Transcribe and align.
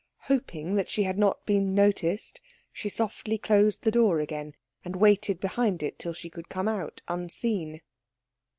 Hoping 0.23 0.73
that 0.73 0.89
she 0.89 1.03
had 1.03 1.19
not 1.19 1.45
been 1.45 1.75
noticed 1.75 2.41
she 2.73 2.89
softly 2.89 3.37
closed 3.37 3.83
the 3.83 3.91
door 3.91 4.19
again 4.19 4.55
and 4.83 4.95
waited 4.95 5.39
behind 5.39 5.83
it 5.83 5.99
till 5.99 6.13
she 6.13 6.27
could 6.31 6.49
come 6.49 6.67
out 6.67 7.03
unseen. 7.07 7.81